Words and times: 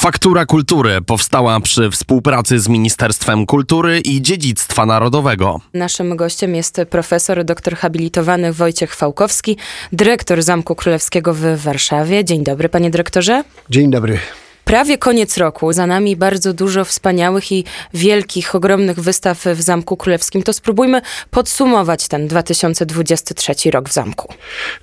Faktura 0.00 0.46
Kultury 0.46 1.02
powstała 1.02 1.60
przy 1.60 1.90
współpracy 1.90 2.58
z 2.58 2.68
Ministerstwem 2.68 3.46
Kultury 3.46 4.00
i 4.00 4.22
Dziedzictwa 4.22 4.86
Narodowego. 4.86 5.60
Naszym 5.74 6.16
gościem 6.16 6.54
jest 6.54 6.80
profesor 6.90 7.44
doktor 7.44 7.76
habilitowany 7.76 8.52
Wojciech 8.52 8.94
Fałkowski, 8.94 9.56
dyrektor 9.92 10.42
Zamku 10.42 10.74
Królewskiego 10.74 11.34
w 11.34 11.56
Warszawie. 11.56 12.24
Dzień 12.24 12.44
dobry, 12.44 12.68
panie 12.68 12.90
dyrektorze. 12.90 13.44
Dzień 13.70 13.90
dobry 13.90 14.18
prawie 14.64 14.98
koniec 14.98 15.36
roku, 15.36 15.72
za 15.72 15.86
nami 15.86 16.16
bardzo 16.16 16.52
dużo 16.52 16.84
wspaniałych 16.84 17.52
i 17.52 17.64
wielkich, 17.94 18.54
ogromnych 18.54 19.00
wystaw 19.00 19.44
w 19.44 19.62
Zamku 19.62 19.96
Królewskim. 19.96 20.42
To 20.42 20.52
spróbujmy 20.52 21.02
podsumować 21.30 22.08
ten 22.08 22.28
2023 22.28 23.70
rok 23.70 23.88
w 23.88 23.92
Zamku. 23.92 24.34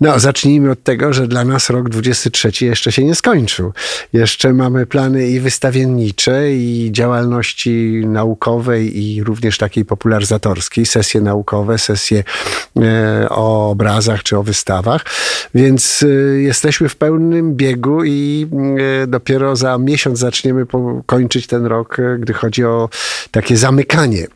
No, 0.01 0.19
zacznijmy 0.19 0.71
od 0.71 0.83
tego, 0.83 1.13
że 1.13 1.27
dla 1.27 1.45
nas 1.45 1.69
rok 1.69 1.89
2023 1.89 2.65
jeszcze 2.65 2.91
się 2.91 3.03
nie 3.03 3.15
skończył. 3.15 3.73
Jeszcze 4.13 4.53
mamy 4.53 4.85
plany 4.85 5.27
i 5.27 5.39
wystawiennicze, 5.39 6.51
i 6.51 6.89
działalności 6.91 8.03
naukowej, 8.05 9.03
i 9.03 9.23
również 9.23 9.57
takiej 9.57 9.85
popularyzatorskiej, 9.85 10.85
sesje 10.85 11.21
naukowe, 11.21 11.77
sesje 11.77 12.23
e, 12.77 13.27
o 13.29 13.69
obrazach 13.69 14.23
czy 14.23 14.37
o 14.37 14.43
wystawach. 14.43 15.05
Więc 15.55 16.03
e, 16.03 16.07
jesteśmy 16.41 16.89
w 16.89 16.95
pełnym 16.95 17.55
biegu 17.55 18.03
i 18.03 18.47
e, 19.03 19.07
dopiero 19.07 19.55
za 19.55 19.66
miesiąc 19.77 20.19
zaczniemy 20.19 20.65
kończyć 21.05 21.47
ten 21.47 21.65
rok, 21.65 21.99
e, 21.99 22.17
gdy 22.19 22.33
chodzi 22.33 22.65
o 22.65 22.89
takie 23.31 23.57
zamykanie. 23.57 24.27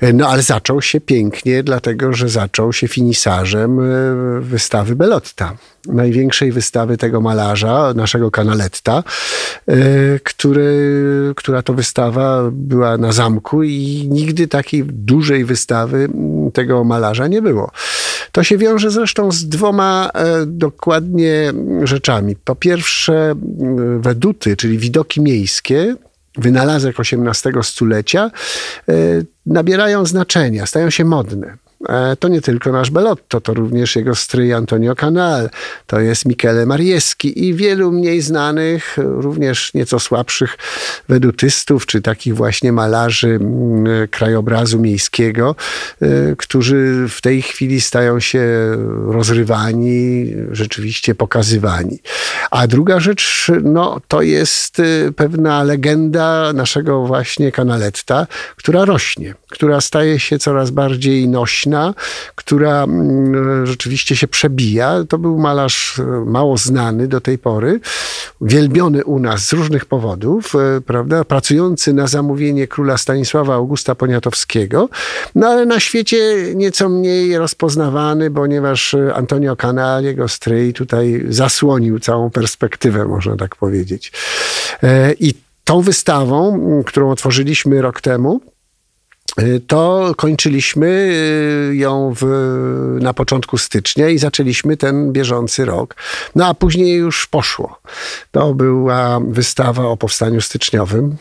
E, 0.00 0.12
no 0.12 0.28
ale 0.28 0.42
zaczął 0.42 0.82
się 0.82 1.00
pięknie, 1.00 1.62
dlatego 1.62 2.12
że 2.12 2.28
zaczął 2.28 2.72
się 2.72 2.88
finisarzem 2.88 3.80
e, 3.80 3.84
wystawy 4.40 4.96
Belotta. 4.96 5.56
Największej 5.86 6.52
wystawy 6.52 6.96
tego 6.96 7.20
malarza, 7.20 7.92
naszego 7.96 8.30
kanaletta, 8.30 9.04
który, 10.24 11.32
która 11.36 11.62
to 11.62 11.74
wystawa 11.74 12.42
była 12.52 12.98
na 12.98 13.12
zamku 13.12 13.62
i 13.62 14.08
nigdy 14.10 14.48
takiej 14.48 14.84
dużej 14.84 15.44
wystawy 15.44 16.08
tego 16.52 16.84
malarza 16.84 17.26
nie 17.26 17.42
było. 17.42 17.70
To 18.38 18.44
się 18.44 18.58
wiąże 18.58 18.90
zresztą 18.90 19.32
z 19.32 19.48
dwoma 19.48 20.10
e, 20.14 20.46
dokładnie 20.46 21.52
rzeczami. 21.82 22.36
Po 22.36 22.54
pierwsze, 22.54 23.34
weduty, 23.98 24.56
czyli 24.56 24.78
widoki 24.78 25.20
miejskie, 25.20 25.96
wynalazek 26.36 26.96
XVIII 27.00 27.54
stulecia, 27.62 28.30
e, 28.88 28.92
nabierają 29.46 30.06
znaczenia, 30.06 30.66
stają 30.66 30.90
się 30.90 31.04
modne. 31.04 31.56
E, 31.88 32.16
to 32.16 32.28
nie 32.28 32.40
tylko 32.40 32.72
nasz 32.72 32.90
Belotto, 32.90 33.40
to 33.40 33.54
również 33.54 33.96
jego 33.96 34.14
stryj 34.14 34.52
Antonio 34.52 34.94
Canal, 34.94 35.50
to 35.86 36.00
jest 36.00 36.26
Michele 36.26 36.66
Marieski 36.66 37.46
i 37.46 37.54
wielu 37.54 37.92
mniej 37.92 38.20
znanych, 38.20 38.96
również 38.96 39.74
nieco 39.74 40.00
słabszych 40.00 40.58
wedutystów, 41.08 41.86
czy 41.86 42.02
takich 42.02 42.34
właśnie 42.34 42.72
malarzy 42.72 43.40
krajobrazu 44.10 44.80
miejskiego, 44.80 45.56
e, 46.02 46.06
którzy 46.36 47.06
w 47.08 47.20
tej 47.20 47.42
chwili 47.42 47.80
stają 47.80 48.20
się 48.20 48.42
rozrywani, 49.06 50.26
rzeczywiście 50.50 51.14
pokazywani. 51.14 51.98
A 52.50 52.66
druga 52.66 53.00
rzecz, 53.00 53.50
no, 53.62 54.00
to 54.08 54.22
jest 54.22 54.80
e, 54.80 55.12
pewna 55.12 55.62
legenda 55.62 56.52
naszego 56.52 57.06
właśnie 57.06 57.52
Canaletta, 57.52 58.26
która 58.56 58.84
rośnie, 58.84 59.34
która 59.48 59.80
staje 59.80 60.20
się 60.20 60.38
coraz 60.38 60.70
bardziej 60.70 61.28
nośna, 61.28 61.67
która 62.34 62.82
mm, 62.82 63.66
rzeczywiście 63.66 64.16
się 64.16 64.28
przebija. 64.28 65.04
To 65.08 65.18
był 65.18 65.38
malarz 65.38 65.98
e, 65.98 66.02
mało 66.26 66.56
znany 66.56 67.08
do 67.08 67.20
tej 67.20 67.38
pory, 67.38 67.80
wielbiony 68.40 69.04
u 69.04 69.18
nas 69.18 69.46
z 69.46 69.52
różnych 69.52 69.86
powodów, 69.86 70.54
e, 70.54 70.80
prawda, 70.80 71.24
pracujący 71.24 71.92
na 71.92 72.06
zamówienie 72.06 72.66
króla 72.66 72.98
Stanisława 72.98 73.54
Augusta 73.54 73.94
Poniatowskiego, 73.94 74.88
no 75.34 75.46
ale 75.48 75.66
na 75.66 75.80
świecie 75.80 76.18
nieco 76.54 76.88
mniej 76.88 77.38
rozpoznawany, 77.38 78.30
ponieważ 78.30 78.94
e, 78.94 79.14
Antonio 79.14 79.56
Canal, 79.56 80.04
jego 80.04 80.28
stryj, 80.28 80.72
tutaj 80.72 81.24
zasłonił 81.28 81.98
całą 81.98 82.30
perspektywę, 82.30 83.04
można 83.04 83.36
tak 83.36 83.56
powiedzieć. 83.56 84.12
I 85.20 85.34
tą 85.64 85.80
wystawą, 85.80 86.60
którą 86.86 87.10
otworzyliśmy 87.10 87.82
rok 87.82 88.00
temu, 88.00 88.40
to 89.66 90.12
kończyliśmy 90.16 90.86
y, 91.70 91.76
ją 91.76 92.14
w, 92.20 92.24
na 93.00 93.14
początku 93.14 93.58
stycznia 93.58 94.08
i 94.08 94.18
zaczęliśmy 94.18 94.76
ten 94.76 95.12
bieżący 95.12 95.64
rok. 95.64 95.96
No 96.34 96.46
a 96.46 96.54
później 96.54 96.96
już 96.96 97.26
poszło. 97.26 97.80
To 98.30 98.54
była 98.54 99.20
wystawa 99.28 99.84
o 99.84 99.96
powstaniu 99.96 100.40
styczniowym. 100.40 101.16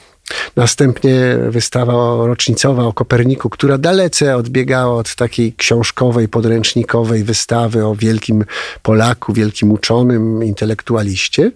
Następnie 0.55 1.37
wystawa 1.49 1.93
rocznicowa 2.27 2.83
o 2.83 2.93
Koperniku, 2.93 3.49
która 3.49 3.77
dalece 3.77 4.35
odbiegała 4.35 4.95
od 4.95 5.15
takiej 5.15 5.53
książkowej, 5.53 6.27
podręcznikowej 6.27 7.23
wystawy 7.23 7.85
o 7.85 7.95
wielkim 7.95 8.45
Polaku, 8.83 9.33
wielkim 9.33 9.71
uczonym, 9.71 10.43
intelektualiście 10.43 11.51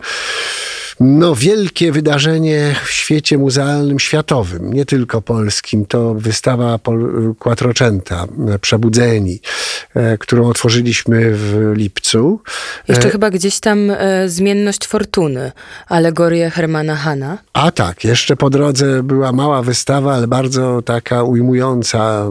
no, 1.02 1.36
wielkie 1.36 1.92
wydarzenie 1.92 2.76
w 2.84 2.90
świecie 2.90 3.38
muzealnym 3.38 4.00
światowym, 4.00 4.74
nie 4.74 4.86
tylko 4.86 5.22
polskim. 5.22 5.86
To 5.86 6.14
wystawa 6.14 6.80
Quattrocenta, 7.40 8.28
Przebudzeni, 8.62 9.40
e, 9.96 10.18
którą 10.18 10.48
otworzyliśmy 10.48 11.32
w 11.34 11.72
lipcu. 11.76 12.40
Jeszcze 12.88 13.08
e... 13.08 13.12
chyba 13.12 13.30
gdzieś 13.30 13.60
tam 13.60 13.92
e, 13.92 14.30
Zmienność 14.30 14.88
Fortuny, 14.88 15.52
alegorię 15.88 16.50
Hermana 16.50 16.96
Hana. 16.96 17.38
A 17.54 17.72
tak, 17.72 18.04
jeszcze 18.04 18.36
po 18.36 18.50
drodze 18.50 19.04
była 19.04 19.32
mała 19.32 19.62
wystawa, 19.62 20.14
ale 20.14 20.28
bardzo 20.28 20.82
taka 20.82 21.24
ujmująca. 21.24 22.30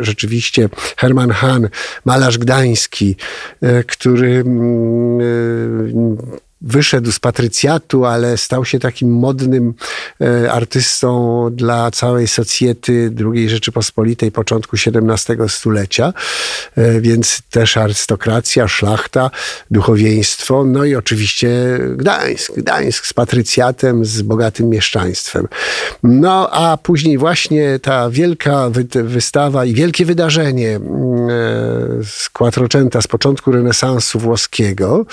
Rzeczywiście 0.00 0.68
Herman 0.96 1.30
Han, 1.30 1.68
malarz 2.04 2.38
gdański, 2.38 3.16
e, 3.62 3.84
który 3.84 4.30
mm, 4.30 5.20
e, 5.20 6.49
wyszedł 6.60 7.12
z 7.12 7.18
patrycjatu, 7.18 8.04
ale 8.04 8.38
stał 8.38 8.64
się 8.64 8.78
takim 8.78 9.10
modnym 9.10 9.74
e, 10.20 10.52
artystą 10.52 11.48
dla 11.52 11.90
całej 11.90 12.28
socjety 12.28 13.12
II 13.34 13.48
Rzeczypospolitej 13.48 14.32
początku 14.32 14.76
XVII 14.76 15.48
stulecia, 15.48 16.12
e, 16.76 17.00
więc 17.00 17.42
też 17.50 17.76
arystokracja, 17.76 18.68
szlachta, 18.68 19.30
duchowieństwo, 19.70 20.64
no 20.64 20.84
i 20.84 20.94
oczywiście 20.94 21.50
Gdańsk, 21.96 22.52
Gdańsk 22.56 23.06
z 23.06 23.12
patrycjatem, 23.12 24.04
z 24.04 24.22
bogatym 24.22 24.68
mieszczaństwem. 24.68 25.48
No 26.02 26.50
a 26.50 26.76
później 26.76 27.18
właśnie 27.18 27.78
ta 27.82 28.10
wielka 28.10 28.70
wystawa 28.94 29.64
i 29.64 29.74
wielkie 29.74 30.04
wydarzenie 30.04 30.76
mm, 30.76 30.90
e, 30.90 32.04
z 32.04 32.30
Quattrocenta, 32.32 33.02
z 33.02 33.06
początku 33.06 33.52
renesansu 33.52 34.18
włoskiego, 34.18 35.06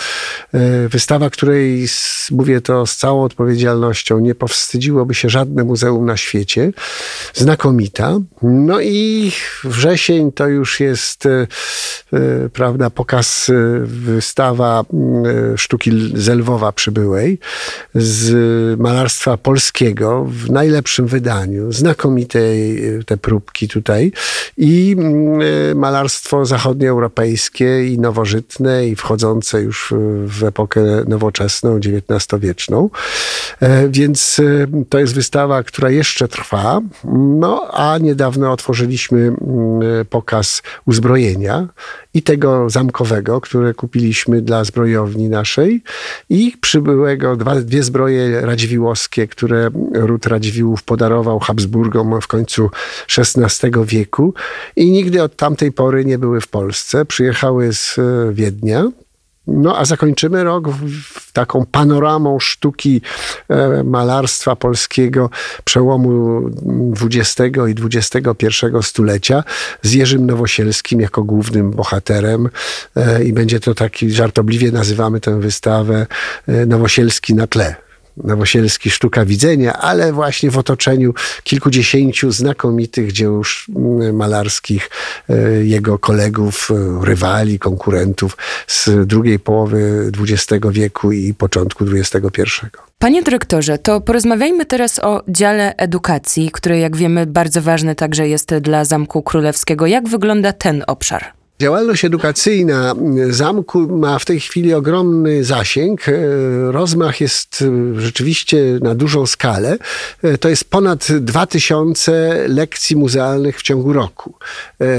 wystawa, 0.90 1.30
której, 1.38 1.88
mówię 2.32 2.62
to 2.62 2.86
z 2.86 2.96
całą 2.96 3.24
odpowiedzialnością, 3.24 4.20
nie 4.20 4.36
powstydziłoby 4.36 5.14
się 5.14 5.30
żadne 5.30 5.64
muzeum 5.64 6.06
na 6.06 6.18
świecie. 6.18 6.72
Znakomita. 7.34 8.20
No 8.42 8.82
i 8.82 9.32
wrzesień 9.64 10.32
to 10.32 10.48
już 10.48 10.80
jest, 10.80 11.26
e, 11.26 11.48
e, 12.14 12.50
prawda, 12.50 12.90
pokaz, 12.90 13.50
e, 13.50 13.54
wystawa 13.86 14.84
sztuki 15.56 15.92
z 16.16 16.28
Lwowa 16.28 16.72
przybyłej 16.72 17.40
z 17.96 18.80
malarstwa 18.80 19.38
polskiego 19.38 20.26
w 20.30 20.52
najlepszym 20.52 21.08
wydaniu. 21.08 21.72
Znakomite 21.72 22.40
te 23.06 23.18
próbki 23.18 23.68
tutaj 23.68 24.12
i 24.58 24.96
malarstwo 25.76 26.46
zachodnioeuropejskie 26.46 27.88
i 27.88 28.00
nowożytne 28.00 28.88
i 28.88 28.96
wchodzące 28.96 29.62
już 29.62 29.94
w 30.26 30.44
epokę 30.44 30.82
nowoczesną 31.08 31.27
nowoczesną, 31.28 31.80
XIX-wieczną. 31.80 32.90
E, 33.60 33.90
więc 33.90 34.40
e, 34.40 34.68
to 34.90 35.00
jest 35.00 35.16
wystawa, 35.16 35.64
która 35.64 35.90
jeszcze 35.90 36.28
trwa. 36.28 36.82
No 37.40 37.68
a 37.74 37.98
niedawno 37.98 38.52
otworzyliśmy 38.52 39.20
mm, 39.20 39.36
pokaz 40.10 40.62
uzbrojenia 40.86 41.68
i 42.14 42.24
tego 42.24 42.70
zamkowego, 42.70 43.42
które 43.42 43.74
kupiliśmy 43.74 44.42
dla 44.42 44.64
zbrojowni 44.64 45.30
naszej 45.30 45.84
i 46.30 46.54
przybyłego, 46.62 47.36
dwa, 47.36 47.56
dwie 47.56 47.84
zbroje 47.84 48.42
radziwiłowskie, 48.42 49.28
które 49.28 49.70
ród 49.94 50.26
Radziwiłłów 50.26 50.84
podarował 50.84 51.40
Habsburgom 51.40 52.22
w 52.22 52.28
końcu 52.28 52.70
XVI 53.18 53.72
wieku 53.86 54.34
i 54.76 54.92
nigdy 54.92 55.24
od 55.24 55.36
tamtej 55.36 55.72
pory 55.72 56.06
nie 56.06 56.18
były 56.18 56.42
w 56.42 56.48
Polsce. 56.48 57.06
Przyjechały 57.06 57.74
z 57.74 58.00
e, 58.00 58.34
Wiednia 58.34 58.92
no 59.48 59.78
a 59.78 59.86
zakończymy 59.86 60.44
rok 60.44 60.70
w, 60.70 61.32
taką 61.32 61.66
panoramą 61.66 62.40
sztuki 62.40 63.02
e, 63.50 63.84
malarstwa 63.84 64.56
polskiego 64.56 65.30
przełomu 65.64 66.42
XX 67.02 67.58
i 67.68 67.98
XXI 67.98 68.48
stulecia 68.82 69.44
z 69.82 69.94
Jerzym 69.94 70.26
Nowosielskim 70.26 71.02
jako 71.02 71.24
głównym 71.24 71.72
bohaterem. 71.72 72.50
E, 72.96 73.24
i 73.24 73.34
będzie 73.34 73.60
to 73.60 73.76
taki, 73.76 74.12
żartobliwie 74.12 74.72
nazywamy 74.72 75.20
tę 75.20 75.40
wystawę 75.40 76.08
e, 76.48 76.66
Nowosielski 76.66 77.34
na 77.34 77.48
tle 77.48 77.87
Nowosielski 78.24 78.90
Sztuka 78.90 79.26
Widzenia, 79.26 79.74
ale 79.74 80.14
właśnie 80.14 80.52
w 80.52 80.58
otoczeniu 80.58 81.14
kilkudziesięciu 81.44 82.32
znakomitych 82.32 83.12
dzieł 83.12 83.42
malarskich 84.14 84.90
jego 85.64 86.00
kolegów, 86.00 86.70
rywali, 87.04 87.60
konkurentów 87.60 88.38
z 88.68 89.08
drugiej 89.08 89.40
połowy 89.40 90.12
XX 90.20 90.66
wieku 90.72 91.12
i 91.12 91.34
początku 91.34 91.86
XXI. 91.94 92.42
Panie 93.00 93.24
dyrektorze, 93.24 93.78
to 93.78 94.02
porozmawiajmy 94.02 94.66
teraz 94.66 95.00
o 95.00 95.24
dziale 95.28 95.76
edukacji, 95.76 96.50
który 96.52 96.80
jak 96.80 96.98
wiemy 96.98 97.26
bardzo 97.26 97.62
ważny 97.62 97.96
także 97.96 98.28
jest 98.28 98.56
dla 98.56 98.86
Zamku 98.86 99.24
Królewskiego. 99.24 99.88
Jak 99.88 100.10
wygląda 100.10 100.54
ten 100.54 100.84
obszar? 100.88 101.26
Działalność 101.60 102.06
edukacyjna 102.06 102.96
zamku 103.30 103.80
ma 103.80 104.20
w 104.20 104.26
tej 104.26 104.40
chwili 104.40 104.74
ogromny 104.74 105.44
zasięg. 105.44 106.10
E, 106.10 106.12
rozmach 106.72 107.22
jest 107.22 107.64
e, 107.98 108.02
rzeczywiście 108.02 108.58
na 108.82 108.96
dużą 108.96 109.26
skalę. 109.26 109.78
E, 110.24 110.38
to 110.38 110.50
jest 110.50 110.70
ponad 110.70 111.08
2000 111.12 112.46
lekcji 112.48 112.96
muzealnych 112.96 113.60
w 113.60 113.62
ciągu 113.62 113.94
roku. 113.94 114.34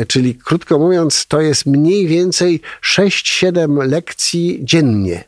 Czyli 0.08 0.34
krótko 0.34 0.78
mówiąc, 0.78 1.26
to 1.26 1.40
jest 1.40 1.66
mniej 1.66 2.06
więcej 2.06 2.60
6-7 2.82 3.88
lekcji 3.88 4.60
dziennie. 4.62 5.27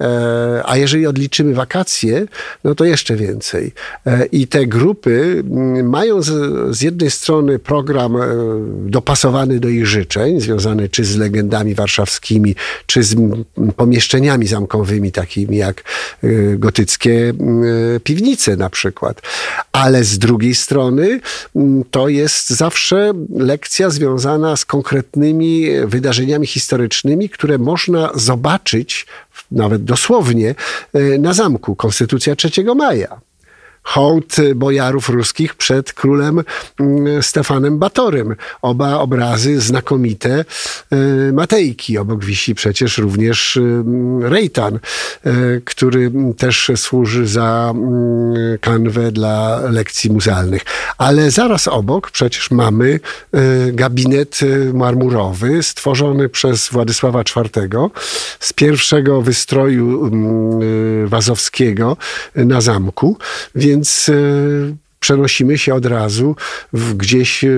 E, 0.00 0.62
a 0.64 0.76
jeżeli 0.76 1.06
odliczymy 1.06 1.54
wakacje, 1.54 2.26
no 2.64 2.74
to 2.74 2.84
jeszcze 2.84 3.16
więcej. 3.16 3.72
E, 4.06 4.26
I 4.26 4.46
te 4.46 4.66
grupy 4.66 5.44
mm, 5.50 5.88
mają 5.88 6.22
z, 6.22 6.30
z, 6.76 6.82
jednej 6.82 7.10
strony 7.10 7.58
program 7.58 8.16
e, 8.16 8.20
dopasowany 8.90 9.60
do 9.60 9.68
ich 9.68 9.86
życzeń, 9.86 10.40
związany 10.40 10.88
czy 10.88 11.04
z 11.04 11.16
legendami 11.16 11.74
warszawskimi, 11.74 12.54
czy 12.86 13.02
z 13.02 13.16
pomieszczeniami 13.76 14.46
zamkowymi, 14.46 15.12
takimi 15.12 15.56
jak 15.56 15.82
gotyckie 16.56 17.32
piwnice 18.04 18.56
na 18.56 18.70
przykład. 18.70 19.22
Ale 19.72 20.04
z 20.04 20.18
drugiej 20.18 20.54
strony 20.54 21.20
to 21.90 22.08
jest 22.08 22.50
zawsze 22.50 23.12
lekcja 23.36 23.90
związana 23.90 24.56
z 24.56 24.64
konkretnymi 24.64 25.66
wydarzeniami 25.86 26.46
historycznymi, 26.46 27.28
które 27.28 27.58
można 27.58 28.10
zobaczyć 28.14 29.06
nawet 29.50 29.84
dosłownie, 29.84 30.54
e, 30.92 31.18
na 31.18 31.32
zamku. 31.32 31.76
Konstytucja 31.76 32.36
3 32.36 32.74
maja 32.74 33.20
hołd 33.84 34.36
bojarów 34.54 35.08
ruskich 35.08 35.54
przed 35.54 35.92
królem 35.92 36.42
mm, 36.80 37.22
Stefanem 37.22 37.78
Batorym. 37.78 38.34
Oba 38.62 38.98
obrazy 38.98 39.60
znakomite 39.60 40.44
e, 40.90 41.32
Matejki. 41.32 41.98
Obok 41.98 42.24
wisi 42.24 42.54
przecież 42.54 42.98
również 42.98 43.56
mm, 43.56 44.22
Rejtan, 44.22 44.74
e, 44.74 45.30
który 45.64 46.12
też 46.38 46.70
służy 46.76 47.26
za 47.26 47.72
mm, 47.74 48.58
kanwę 48.60 49.12
dla 49.12 49.60
lekcji 49.70 50.10
muzealnych. 50.10 50.62
Ale 50.98 51.30
zaraz 51.30 51.68
obok 51.68 52.10
przecież 52.10 52.50
mamy 52.50 53.00
e, 53.32 53.72
gabinet 53.72 54.40
marmurowy 54.74 55.62
stworzony 55.62 56.28
przez 56.28 56.68
Władysława 56.68 57.20
IV 57.20 57.68
z 58.40 58.52
pierwszego 58.52 59.22
wystroju 59.22 60.10
wazowskiego 61.06 61.96
na 62.34 62.60
zamku. 62.60 63.18
Więc 63.54 63.73
więc 63.74 64.08
e, 64.08 64.14
przenosimy 65.04 65.58
się 65.58 65.74
od 65.74 65.86
razu 65.86 66.36
w, 66.72 66.94
gdzieś 66.94 67.44
e, 67.44 67.48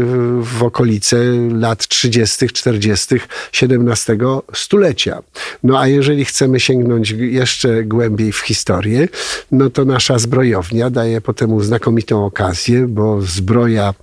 w 0.40 0.62
okolice 0.62 1.16
lat 1.52 1.86
30., 1.86 2.48
40., 2.48 3.14
XVII 3.62 4.18
stulecia. 4.54 5.22
No 5.62 5.80
a 5.80 5.86
jeżeli 5.86 6.24
chcemy 6.24 6.60
sięgnąć 6.60 7.10
jeszcze 7.10 7.84
głębiej 7.84 8.32
w 8.32 8.38
historię, 8.38 9.08
no 9.52 9.70
to 9.70 9.84
nasza 9.84 10.18
zbrojownia 10.18 10.90
daje 10.90 11.20
potem 11.20 11.60
znakomitą 11.64 12.24
okazję, 12.24 12.86
bo 12.88 13.22
zbroja 13.22 13.94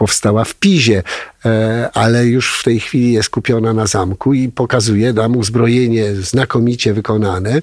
powstała 0.00 0.44
w 0.44 0.54
Pizie, 0.54 1.02
e, 1.44 1.90
ale 1.94 2.26
już 2.26 2.58
w 2.60 2.64
tej 2.64 2.80
chwili 2.80 3.12
jest 3.12 3.30
kupiona 3.30 3.72
na 3.72 3.86
zamku 3.86 4.34
i 4.34 4.48
pokazuje 4.48 5.12
nam 5.12 5.36
uzbrojenie 5.36 6.14
znakomicie 6.14 6.94
wykonane, 6.94 7.62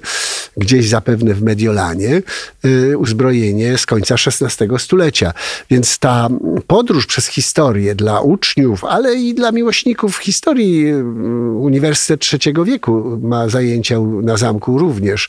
gdzieś 0.56 0.88
zapewne 0.88 1.34
w 1.34 1.42
Mediolanie, 1.42 2.22
e, 2.64 2.98
uzbrojenie 2.98 3.78
z 3.78 3.86
końca 3.86 4.14
XVI 4.14 4.78
stulecia. 4.78 5.17
Więc 5.70 5.98
ta 5.98 6.28
podróż 6.66 7.06
przez 7.06 7.26
historię 7.26 7.94
dla 7.94 8.20
uczniów, 8.20 8.84
ale 8.84 9.14
i 9.14 9.34
dla 9.34 9.52
miłośników 9.52 10.16
historii 10.16 10.88
e, 10.88 11.04
Uniwersytet 11.58 12.44
III 12.46 12.54
wieku 12.64 13.18
ma 13.22 13.48
zajęcia 13.48 14.00
na 14.22 14.36
zamku 14.36 14.78
również. 14.78 15.28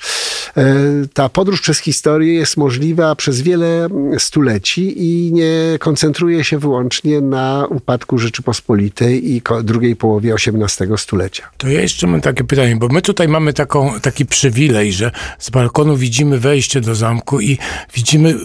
Ta 1.14 1.30
podróż 1.30 1.62
przez 1.62 1.80
historię 1.80 2.34
jest 2.34 2.58
możliwa 2.58 3.16
przez 3.16 3.42
wiele 3.42 3.88
stuleci 4.18 4.94
i 4.98 5.34
nie 5.34 5.78
koncentruje 5.80 6.44
się 6.44 6.60
wyłącznie 6.60 7.22
na 7.22 7.68
upadku 7.70 8.18
Rzeczypospolitej 8.18 9.32
i 9.32 9.42
drugiej 9.64 9.96
połowie 9.96 10.34
XVIII 10.34 10.98
stulecia. 10.98 11.50
To 11.58 11.68
ja 11.68 11.82
jeszcze 11.82 12.08
mam 12.08 12.22
takie 12.22 12.44
pytanie, 12.44 12.76
bo 12.76 12.88
my 12.88 13.02
tutaj 13.02 13.28
mamy 13.28 13.54
taką, 13.54 14.00
taki 14.02 14.26
przywilej, 14.26 14.94
że 14.94 15.12
z 15.40 15.50
balkonu 15.50 15.98
widzimy 15.98 16.40
wejście 16.40 16.82
do 16.82 16.96
zamku 16.96 17.42
i 17.42 17.58
widzimy 17.96 18.36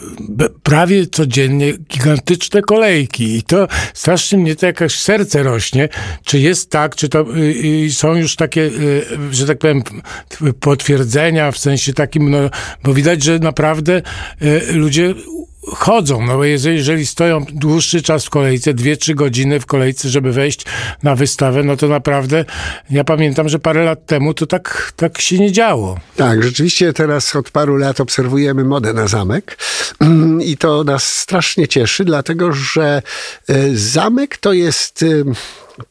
prawie 0.62 1.06
codziennie 1.34 1.72
gigantyczne 1.72 2.62
kolejki 2.62 3.36
i 3.36 3.42
to 3.42 3.68
strasznie 3.94 4.38
mnie 4.38 4.56
to 4.56 4.66
jakaś 4.66 4.94
serce 4.94 5.42
rośnie. 5.42 5.88
Czy 6.24 6.38
jest 6.38 6.70
tak, 6.70 6.96
czy 6.96 7.08
to 7.08 7.20
y, 7.36 7.40
y, 7.86 7.92
są 7.92 8.14
już 8.14 8.36
takie, 8.36 8.60
y, 8.60 9.04
że 9.30 9.46
tak 9.46 9.58
powiem, 9.58 9.82
potwierdzenia 10.60 11.50
w 11.50 11.58
sensie 11.58 11.92
takim, 11.92 12.30
no, 12.30 12.38
bo 12.84 12.94
widać, 12.94 13.22
że 13.22 13.38
naprawdę 13.38 14.02
ludzie 14.72 15.14
chodzą, 15.66 16.26
no 16.26 16.36
bo 16.36 16.44
jeżeli 16.44 17.06
stoją 17.06 17.44
dłuższy 17.52 18.02
czas 18.02 18.24
w 18.26 18.30
kolejce, 18.30 18.74
dwie, 18.74 18.96
trzy 18.96 19.14
godziny 19.14 19.60
w 19.60 19.66
kolejce, 19.66 20.08
żeby 20.08 20.32
wejść 20.32 20.66
na 21.02 21.14
wystawę, 21.14 21.62
no 21.62 21.76
to 21.76 21.88
naprawdę 21.88 22.44
ja 22.90 23.04
pamiętam, 23.04 23.48
że 23.48 23.58
parę 23.58 23.84
lat 23.84 24.06
temu 24.06 24.34
to 24.34 24.46
tak, 24.46 24.92
tak 24.96 25.20
się 25.20 25.38
nie 25.38 25.52
działo. 25.52 25.98
Tak, 26.16 26.42
rzeczywiście 26.42 26.92
teraz 26.92 27.36
od 27.36 27.50
paru 27.50 27.76
lat 27.76 28.00
obserwujemy 28.00 28.64
modę 28.64 28.92
na 28.92 29.06
zamek 29.06 29.58
i 30.44 30.56
to 30.56 30.84
nas 30.84 31.16
strasznie 31.16 31.68
cieszy, 31.68 32.04
dlatego 32.04 32.52
że 32.52 33.02
e, 33.48 33.54
zamek 33.74 34.36
to 34.36 34.52
jest 34.52 35.02
e, 35.02 35.06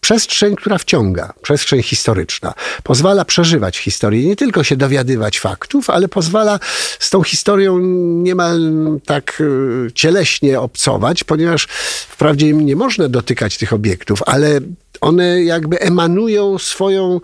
przestrzeń, 0.02 0.56
która 0.56 0.78
wciąga, 0.78 1.34
przestrzeń 1.42 1.84
historyczna. 1.84 2.54
Pozwala 2.84 3.26
przeżywać 3.26 3.78
historię, 3.78 4.28
nie 4.28 4.36
tylko 4.36 4.64
się 4.64 4.76
dowiadywać 4.76 5.40
faktów, 5.40 5.90
ale 5.90 6.08
pozwala 6.08 6.60
z 7.00 7.10
tą 7.10 7.24
historią 7.24 7.80
niemal 8.24 8.60
tak 9.06 9.42
e, 9.42 9.92
cieleśnie 9.92 10.60
obcować, 10.60 11.24
ponieważ 11.24 11.68
wprawdzie 12.10 12.54
nie 12.54 12.76
można 12.76 13.10
dotykać 13.10 13.58
tych 13.58 13.74
obiektów, 13.74 14.24
ale 14.26 14.60
one 15.04 15.44
jakby 15.44 15.80
emanują 15.80 16.58
swoją 16.58 17.20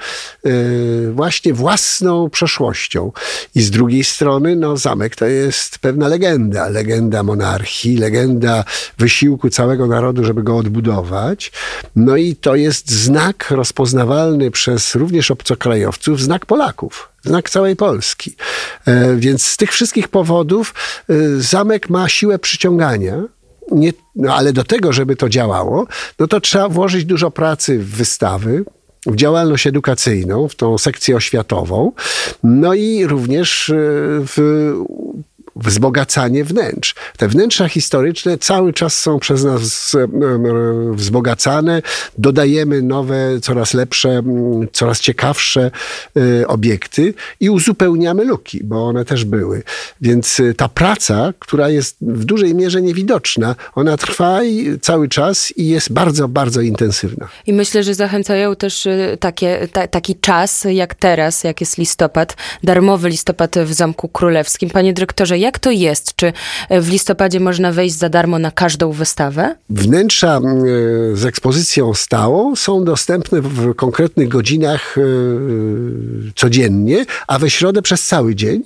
y, 0.45 1.12
właśnie 1.12 1.53
własną 1.53 2.29
przeszłością. 2.29 3.12
I 3.55 3.62
z 3.62 3.71
drugiej 3.71 4.03
strony, 4.03 4.55
no, 4.55 4.77
zamek 4.77 5.15
to 5.15 5.25
jest 5.25 5.79
pewna 5.79 6.07
legenda. 6.07 6.69
Legenda 6.69 7.24
monarchii, 7.24 7.98
legenda 7.98 8.63
wysiłku 8.98 9.50
całego 9.50 9.88
narodu, 9.88 10.24
żeby 10.24 10.43
go 10.43 10.57
odbudować. 10.57 11.51
No 11.95 12.17
i 12.17 12.36
to 12.36 12.55
jest 12.55 12.91
znak 12.91 13.51
rozpoznawalny 13.51 14.51
przez 14.51 14.95
również 14.95 15.31
obcokrajowców, 15.31 16.21
znak 16.21 16.45
Polaków 16.45 17.09
znak 17.24 17.50
całej 17.50 17.75
Polski. 17.75 18.36
E, 18.86 19.15
więc 19.15 19.45
z 19.45 19.57
tych 19.57 19.71
wszystkich 19.71 20.07
powodów 20.07 20.74
e, 21.09 21.13
zamek 21.38 21.89
ma 21.89 22.09
siłę 22.09 22.39
przyciągania 22.39 23.24
nie, 23.71 23.93
no 24.15 24.35
ale 24.35 24.53
do 24.53 24.63
tego, 24.63 24.93
żeby 24.93 25.15
to 25.15 25.29
działało, 25.29 25.88
no 26.19 26.27
to 26.27 26.39
trzeba 26.41 26.69
włożyć 26.69 27.05
dużo 27.05 27.31
pracy 27.31 27.79
w 27.79 27.89
wystawy, 27.89 28.65
w 29.05 29.15
działalność 29.15 29.67
edukacyjną, 29.67 30.47
w 30.47 30.55
tą 30.55 30.77
sekcję 30.77 31.15
oświatową, 31.15 31.91
no 32.43 32.73
i 32.73 33.05
również 33.05 33.69
e, 33.69 33.73
w 34.27 34.73
wzbogacanie 35.63 36.44
wnętrz. 36.44 36.96
Te 37.18 37.28
wnętrza 37.28 37.68
historyczne 37.68 38.38
cały 38.38 38.74
czas 38.74 38.98
są 38.98 39.20
przez 39.20 39.44
nas 39.44 39.96
wzbogacane, 40.94 41.82
dodajemy 42.18 42.82
nowe, 42.82 43.39
coraz 43.42 43.74
lepsze, 43.74 44.22
coraz 44.74 45.00
ciekawsze 45.00 45.72
e, 46.42 46.48
obiekty 46.48 47.13
i 47.39 47.50
uzupełniamy 47.50 48.25
luki, 48.25 48.63
bo 48.63 48.88
one 48.88 49.06
też 49.06 49.25
były. 49.25 49.63
Więc 50.01 50.39
e, 50.39 50.54
ta 50.54 50.70
praca, 50.70 51.34
która 51.39 51.70
jest 51.70 51.96
w 52.01 52.25
dużej 52.25 52.56
mierze 52.56 52.82
niewidoczna, 52.82 53.56
ona 53.75 53.98
trwa 53.98 54.39
cały 54.82 55.10
czas 55.10 55.54
i 55.58 55.68
jest 55.68 55.94
bardzo, 55.94 56.28
bardzo 56.28 56.62
intensywna. 56.62 57.28
I 57.48 57.54
myślę, 57.54 57.84
że 57.84 57.94
zachęcają 57.94 58.56
też 58.56 58.88
takie, 59.20 59.68
ta, 59.74 59.88
taki 59.88 60.16
czas 60.16 60.63
jak 60.70 60.96
teraz, 60.96 61.44
jak 61.44 61.62
jest 61.62 61.78
listopad, 61.78 62.38
darmowy 62.63 63.10
listopad 63.10 63.56
w 63.66 63.74
Zamku 63.74 64.10
Królewskim. 64.10 64.70
Panie 64.70 64.94
dyrektorze, 64.94 65.38
jak 65.38 65.49
to 65.58 65.72
jest? 65.72 66.15
Czy 66.15 66.34
w 66.82 66.89
listopadzie 66.89 67.39
można 67.39 67.72
wejść 67.72 67.96
za 67.96 68.10
darmo 68.10 68.39
na 68.39 68.51
każdą 68.51 68.91
wystawę? 68.91 69.56
Wnętrza 69.70 70.38
e, 70.38 70.41
z 71.15 71.25
ekspozycją 71.25 71.94
stałą 71.94 72.56
są 72.56 72.84
dostępne 72.84 73.41
w 73.41 73.75
konkretnych 73.75 74.27
godzinach 74.27 74.96
e, 74.98 75.01
codziennie, 76.36 77.06
a 77.27 77.39
we 77.39 77.50
środę 77.50 77.82
przez 77.82 78.08
cały 78.08 78.36
dzień. 78.36 78.63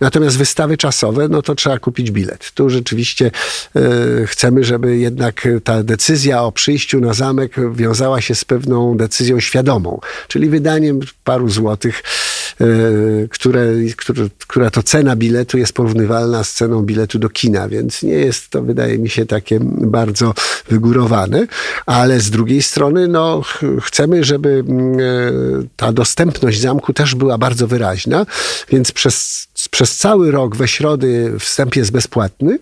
Natomiast 0.00 0.38
wystawy 0.38 0.76
czasowe, 0.76 1.28
no 1.28 1.42
to 1.42 1.54
trzeba 1.54 1.78
kupić 1.78 2.10
bilet. 2.10 2.52
Tu 2.54 2.70
rzeczywiście 2.70 3.30
e, 3.76 3.80
chcemy, 4.26 4.64
żeby 4.64 4.96
jednak 4.96 5.48
ta 5.64 5.82
decyzja 5.82 6.42
o 6.42 6.52
przyjściu 6.52 7.00
na 7.00 7.14
zamek 7.14 7.56
wiązała 7.74 8.20
się 8.20 8.34
z 8.34 8.44
pewną 8.44 8.96
decyzją 8.96 9.40
świadomą, 9.40 10.00
czyli 10.28 10.48
wydaniem 10.48 11.00
paru 11.24 11.48
złotych, 11.48 12.02
e, 12.02 12.35
które, 13.30 13.66
które, 13.96 14.28
która 14.46 14.70
to 14.70 14.82
cena 14.82 15.16
biletu 15.16 15.58
jest 15.58 15.72
porównywalna 15.72 16.44
z 16.44 16.52
ceną 16.52 16.82
biletu 16.82 17.18
do 17.18 17.28
kina, 17.28 17.68
więc 17.68 18.02
nie 18.02 18.12
jest 18.12 18.50
to, 18.50 18.62
wydaje 18.62 18.98
mi 18.98 19.08
się, 19.08 19.26
takie 19.26 19.58
bardzo 19.62 20.34
wygórowane, 20.68 21.46
ale 21.86 22.20
z 22.20 22.30
drugiej 22.30 22.62
strony, 22.62 23.08
no, 23.08 23.42
ch- 23.42 23.82
chcemy, 23.82 24.24
żeby 24.24 24.64
mm, 24.68 25.00
e, 25.00 25.02
ta 25.76 25.92
dostępność 25.92 26.60
zamku 26.60 26.92
też 26.92 27.14
była 27.14 27.38
bardzo 27.38 27.66
wyraźna, 27.66 28.26
więc 28.68 28.92
przez, 28.92 29.46
przez 29.70 29.96
cały 29.96 30.30
rok 30.30 30.56
we 30.56 30.68
środy 30.68 31.32
wstęp 31.38 31.76
jest 31.76 31.92
bezpłatny, 31.92 32.58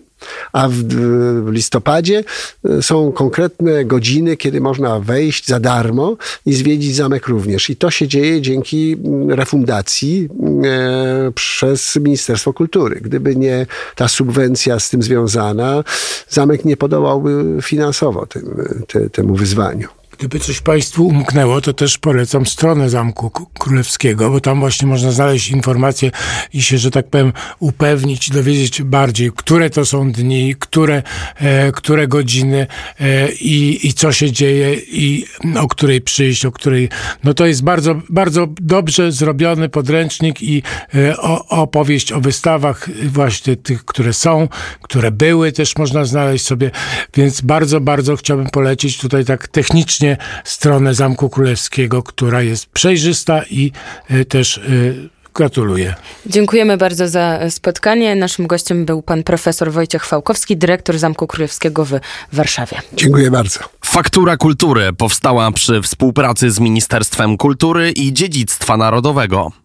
a 0.53 0.67
w, 0.67 0.73
w 0.73 1.51
listopadzie 1.51 2.23
e, 2.69 2.81
są 2.81 3.11
konkretne 3.11 3.85
godziny, 3.85 4.37
kiedy 4.37 4.61
można 4.61 4.99
wejść 4.99 5.47
za 5.47 5.59
darmo 5.59 6.17
i 6.45 6.53
zwiedzić 6.53 6.95
zamek 6.95 7.27
również. 7.27 7.69
I 7.69 7.75
to 7.75 7.91
się 7.91 8.07
dzieje 8.07 8.41
dzięki 8.41 8.93
mm, 8.93 9.31
refundacji 9.31 10.29
e, 10.65 11.31
przez 11.31 11.95
Ministerstwo 11.95 12.53
Kultury. 12.53 12.99
Gdyby 13.01 13.35
nie 13.35 13.65
ta 13.95 14.07
subwencja 14.07 14.79
z 14.79 14.89
tym 14.89 15.03
związana, 15.03 15.83
zamek 16.29 16.65
nie 16.65 16.77
podołałby 16.77 17.57
finansowo 17.61 18.25
tym, 18.25 18.67
te, 18.87 19.09
temu 19.09 19.35
wyzwaniu. 19.35 19.87
Gdyby 20.17 20.39
coś 20.39 20.61
Państwu 20.61 21.07
umknęło, 21.07 21.61
to 21.61 21.73
też 21.73 21.97
polecam 21.97 22.45
stronę 22.45 22.89
Zamku 22.89 23.29
Królewskiego, 23.59 24.29
bo 24.29 24.39
tam 24.39 24.59
właśnie 24.59 24.87
można 24.87 25.11
znaleźć 25.11 25.49
informacje 25.49 26.11
i 26.53 26.61
się, 26.61 26.77
że 26.77 26.91
tak 26.91 27.07
powiem, 27.07 27.33
upewnić, 27.59 28.29
dowiedzieć 28.29 28.81
bardziej, 28.81 29.31
które 29.35 29.69
to 29.69 29.85
są 29.85 30.11
dni, 30.11 30.55
które, 30.59 31.03
e, 31.35 31.71
które 31.71 32.07
godziny 32.07 32.67
e, 32.99 33.31
i, 33.31 33.87
i 33.87 33.93
co 33.93 34.11
się 34.11 34.31
dzieje 34.31 34.75
i 34.75 35.25
o 35.59 35.67
której 35.67 36.01
przyjść, 36.01 36.45
o 36.45 36.51
której... 36.51 36.89
No 37.23 37.33
to 37.33 37.45
jest 37.45 37.63
bardzo, 37.63 38.01
bardzo 38.09 38.47
dobrze 38.61 39.11
zrobiony 39.11 39.69
podręcznik 39.69 40.41
i 40.41 40.63
e, 40.95 41.17
o, 41.17 41.47
opowieść 41.47 42.11
o 42.11 42.21
wystawach 42.21 42.89
właśnie 43.03 43.55
tych, 43.55 43.85
które 43.85 44.13
są, 44.13 44.47
które 44.81 45.11
były, 45.11 45.51
też 45.51 45.77
można 45.77 46.05
znaleźć 46.05 46.45
sobie, 46.45 46.71
więc 47.15 47.41
bardzo, 47.41 47.81
bardzo 47.81 48.15
chciałbym 48.15 48.49
polecić 48.49 48.97
tutaj 48.97 49.25
tak 49.25 49.47
technicznie 49.47 50.04
stronę 50.43 50.93
Zamku 50.93 51.29
Królewskiego, 51.29 52.03
która 52.03 52.41
jest 52.41 52.65
przejrzysta 52.65 53.41
i 53.49 53.71
y, 54.11 54.25
też 54.25 54.57
y, 54.57 55.09
gratuluję. 55.33 55.95
Dziękujemy 56.25 56.77
bardzo 56.77 57.07
za 57.07 57.39
spotkanie. 57.49 58.15
Naszym 58.15 58.47
gościem 58.47 58.85
był 58.85 59.01
pan 59.01 59.23
profesor 59.23 59.71
Wojciech 59.71 60.05
Fałkowski, 60.05 60.57
dyrektor 60.57 60.99
Zamku 60.99 61.27
Królewskiego 61.27 61.85
w 61.85 61.91
Warszawie. 62.33 62.81
Dziękuję 62.93 63.31
bardzo. 63.31 63.59
Faktura 63.85 64.37
Kultury 64.37 64.93
powstała 64.93 65.51
przy 65.51 65.81
współpracy 65.81 66.51
z 66.51 66.59
Ministerstwem 66.59 67.37
Kultury 67.37 67.91
i 67.91 68.13
Dziedzictwa 68.13 68.77
Narodowego. 68.77 69.64